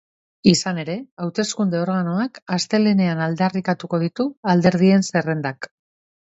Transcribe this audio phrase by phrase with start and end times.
[0.51, 0.93] Izan ere,
[1.25, 5.71] hauteskunde organoak astelehenean aldarrikatuko ditu alderdien zerrendak.